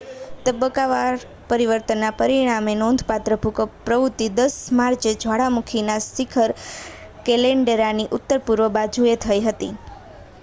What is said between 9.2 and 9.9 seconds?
થઈ હતી